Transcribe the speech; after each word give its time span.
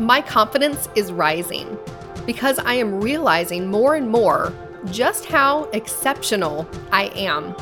My 0.00 0.22
confidence 0.22 0.88
is 0.94 1.12
rising 1.12 1.76
because 2.24 2.58
I 2.58 2.72
am 2.72 3.02
realizing 3.02 3.70
more 3.70 3.96
and 3.96 4.08
more 4.08 4.50
just 4.86 5.26
how 5.26 5.64
exceptional 5.74 6.66
I 6.90 7.08
am, 7.08 7.54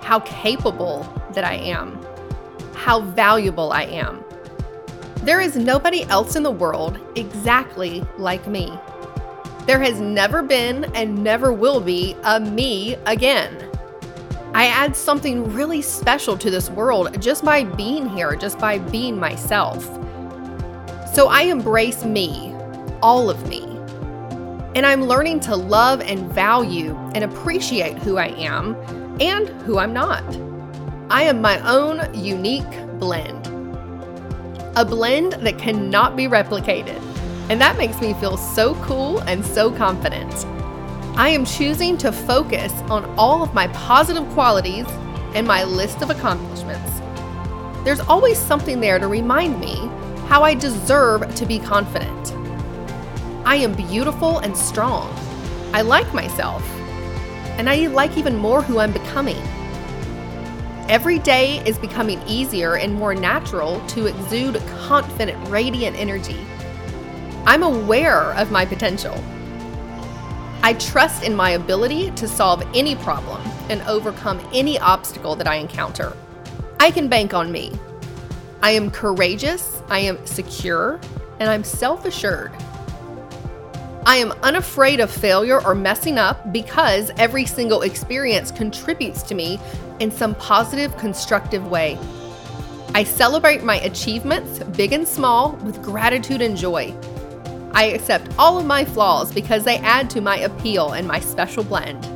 how 0.00 0.20
capable 0.20 1.04
that 1.32 1.42
I 1.42 1.54
am, 1.54 1.98
how 2.74 3.00
valuable 3.00 3.72
I 3.72 3.86
am. 3.86 4.24
There 5.24 5.40
is 5.40 5.56
nobody 5.56 6.04
else 6.04 6.36
in 6.36 6.44
the 6.44 6.50
world 6.52 7.00
exactly 7.16 8.06
like 8.18 8.46
me. 8.46 8.72
There 9.66 9.80
has 9.80 10.00
never 10.00 10.44
been 10.44 10.84
and 10.94 11.24
never 11.24 11.52
will 11.52 11.80
be 11.80 12.14
a 12.22 12.38
me 12.38 12.94
again. 13.06 13.68
I 14.54 14.66
add 14.66 14.94
something 14.94 15.52
really 15.52 15.82
special 15.82 16.38
to 16.38 16.52
this 16.52 16.70
world 16.70 17.20
just 17.20 17.44
by 17.44 17.64
being 17.64 18.08
here, 18.08 18.36
just 18.36 18.60
by 18.60 18.78
being 18.78 19.18
myself. 19.18 19.98
So 21.18 21.26
I 21.26 21.42
embrace 21.42 22.04
me, 22.04 22.54
all 23.02 23.28
of 23.28 23.48
me. 23.48 23.64
And 24.76 24.86
I'm 24.86 25.02
learning 25.02 25.40
to 25.40 25.56
love 25.56 26.00
and 26.00 26.32
value 26.32 26.96
and 27.12 27.24
appreciate 27.24 27.98
who 27.98 28.18
I 28.18 28.28
am 28.28 28.76
and 29.20 29.48
who 29.62 29.78
I'm 29.78 29.92
not. 29.92 30.22
I 31.10 31.24
am 31.24 31.42
my 31.42 31.58
own 31.68 32.14
unique 32.14 32.70
blend. 33.00 33.48
A 34.76 34.84
blend 34.84 35.32
that 35.44 35.58
cannot 35.58 36.14
be 36.14 36.28
replicated. 36.28 37.02
And 37.50 37.60
that 37.60 37.76
makes 37.78 38.00
me 38.00 38.14
feel 38.14 38.36
so 38.36 38.76
cool 38.76 39.18
and 39.22 39.44
so 39.44 39.72
confident. 39.72 40.32
I 41.18 41.30
am 41.30 41.44
choosing 41.44 41.98
to 41.98 42.12
focus 42.12 42.72
on 42.82 43.04
all 43.18 43.42
of 43.42 43.54
my 43.54 43.66
positive 43.72 44.24
qualities 44.34 44.86
and 45.34 45.48
my 45.48 45.64
list 45.64 46.00
of 46.00 46.10
accomplishments. 46.10 47.00
There's 47.82 47.98
always 47.98 48.38
something 48.38 48.78
there 48.78 49.00
to 49.00 49.08
remind 49.08 49.58
me 49.58 49.87
how 50.28 50.42
I 50.42 50.52
deserve 50.52 51.34
to 51.36 51.46
be 51.46 51.58
confident. 51.58 52.34
I 53.46 53.56
am 53.56 53.72
beautiful 53.72 54.40
and 54.40 54.54
strong. 54.54 55.10
I 55.72 55.80
like 55.80 56.12
myself. 56.12 56.62
And 57.56 57.66
I 57.66 57.86
like 57.86 58.18
even 58.18 58.36
more 58.36 58.60
who 58.60 58.78
I'm 58.78 58.92
becoming. 58.92 59.42
Every 60.86 61.18
day 61.18 61.66
is 61.66 61.78
becoming 61.78 62.20
easier 62.26 62.76
and 62.76 62.92
more 62.92 63.14
natural 63.14 63.80
to 63.88 64.04
exude 64.04 64.62
confident, 64.86 65.48
radiant 65.48 65.98
energy. 65.98 66.38
I'm 67.46 67.62
aware 67.62 68.34
of 68.34 68.50
my 68.50 68.66
potential. 68.66 69.14
I 70.62 70.74
trust 70.74 71.24
in 71.24 71.34
my 71.34 71.52
ability 71.52 72.10
to 72.10 72.28
solve 72.28 72.62
any 72.74 72.96
problem 72.96 73.40
and 73.70 73.80
overcome 73.88 74.46
any 74.52 74.78
obstacle 74.78 75.36
that 75.36 75.46
I 75.46 75.54
encounter. 75.54 76.14
I 76.78 76.90
can 76.90 77.08
bank 77.08 77.32
on 77.32 77.50
me. 77.50 77.72
I 78.60 78.72
am 78.72 78.90
courageous, 78.90 79.82
I 79.88 80.00
am 80.00 80.24
secure, 80.26 81.00
and 81.38 81.48
I'm 81.48 81.62
self 81.62 82.04
assured. 82.04 82.52
I 84.04 84.16
am 84.16 84.32
unafraid 84.42 84.98
of 84.98 85.10
failure 85.10 85.62
or 85.64 85.74
messing 85.74 86.18
up 86.18 86.52
because 86.52 87.12
every 87.18 87.46
single 87.46 87.82
experience 87.82 88.50
contributes 88.50 89.22
to 89.24 89.34
me 89.34 89.60
in 90.00 90.10
some 90.10 90.34
positive, 90.36 90.96
constructive 90.96 91.68
way. 91.68 91.98
I 92.94 93.04
celebrate 93.04 93.62
my 93.62 93.76
achievements, 93.80 94.58
big 94.76 94.92
and 94.92 95.06
small, 95.06 95.52
with 95.62 95.82
gratitude 95.82 96.42
and 96.42 96.56
joy. 96.56 96.94
I 97.72 97.84
accept 97.84 98.28
all 98.38 98.58
of 98.58 98.66
my 98.66 98.84
flaws 98.84 99.32
because 99.32 99.62
they 99.62 99.76
add 99.78 100.10
to 100.10 100.20
my 100.20 100.38
appeal 100.38 100.94
and 100.94 101.06
my 101.06 101.20
special 101.20 101.62
blend. 101.62 102.08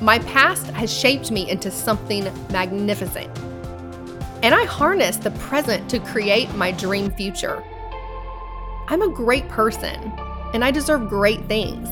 My 0.00 0.20
past 0.20 0.66
has 0.68 0.92
shaped 0.92 1.30
me 1.32 1.50
into 1.50 1.70
something 1.70 2.24
magnificent. 2.50 3.30
And 4.44 4.54
I 4.54 4.66
harness 4.66 5.16
the 5.16 5.30
present 5.30 5.88
to 5.88 5.98
create 5.98 6.54
my 6.54 6.70
dream 6.70 7.10
future. 7.10 7.64
I'm 8.88 9.00
a 9.00 9.08
great 9.08 9.48
person 9.48 10.12
and 10.52 10.62
I 10.62 10.70
deserve 10.70 11.08
great 11.08 11.46
things. 11.46 11.88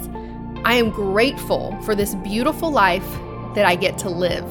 I 0.62 0.74
am 0.74 0.90
grateful 0.90 1.74
for 1.80 1.94
this 1.94 2.14
beautiful 2.16 2.70
life 2.70 3.10
that 3.54 3.64
I 3.64 3.74
get 3.74 3.96
to 4.00 4.10
live. 4.10 4.44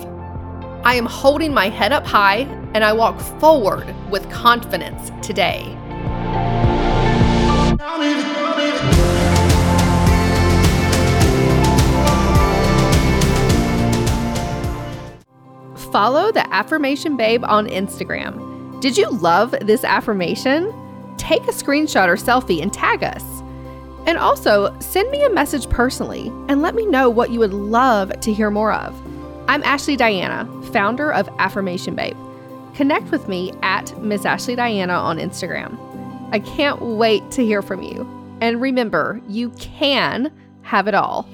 I 0.84 0.96
am 0.96 1.06
holding 1.06 1.54
my 1.54 1.70
head 1.70 1.92
up 1.92 2.08
high 2.08 2.40
and 2.74 2.84
I 2.84 2.92
walk 2.92 3.20
forward 3.40 3.94
with 4.10 4.28
confidence 4.32 5.12
today. 5.24 5.78
Follow 15.92 16.32
the 16.32 16.48
Affirmation 16.54 17.18
Babe 17.18 17.44
on 17.44 17.68
Instagram. 17.68 18.80
Did 18.80 18.98
you 18.98 19.10
love 19.10 19.54
this 19.62 19.84
affirmation? 19.84 20.74
Take 21.18 21.44
a 21.44 21.52
screenshot 21.52 22.08
or 22.08 22.16
selfie 22.16 22.62
and 22.62 22.72
tag 22.72 23.04
us. 23.04 23.24
And 24.06 24.18
also, 24.18 24.74
send 24.80 25.12
me 25.12 25.22
a 25.26 25.30
message 25.30 25.70
personally 25.70 26.30
and 26.48 26.62
let 26.62 26.76
me 26.76 26.86
know 26.86 27.10
what 27.10 27.32
you 27.32 27.40
would 27.40 27.54
love 27.54 28.18
to 28.22 28.32
hear 28.32 28.50
more 28.50 28.72
of. 28.72 28.96
I'm 29.50 29.64
Ashley 29.64 29.98
Diana, 29.98 30.48
founder 30.72 31.12
of 31.12 31.28
Affirmation 31.40 31.94
Babe. 31.94 32.16
Connect 32.74 33.12
with 33.12 33.28
me 33.28 33.52
at 33.62 34.02
Miss 34.02 34.24
Ashley 34.24 34.56
Diana 34.56 34.94
on 34.94 35.18
Instagram. 35.18 35.78
I 36.32 36.40
can't 36.40 36.82
wait 36.82 37.30
to 37.32 37.44
hear 37.44 37.62
from 37.62 37.82
you. 37.82 38.08
And 38.40 38.62
remember, 38.62 39.20
you 39.28 39.50
can 39.52 40.32
have 40.62 40.88
it 40.88 40.96
all. 40.96 41.28